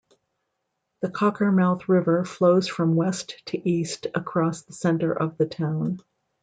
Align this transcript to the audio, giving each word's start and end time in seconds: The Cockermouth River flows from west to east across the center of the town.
The 1.03 1.09
Cockermouth 1.09 1.87
River 1.87 2.25
flows 2.25 2.67
from 2.67 2.95
west 2.95 3.35
to 3.45 3.69
east 3.69 4.07
across 4.15 4.63
the 4.63 4.73
center 4.73 5.13
of 5.13 5.37
the 5.37 5.45
town. 5.45 5.99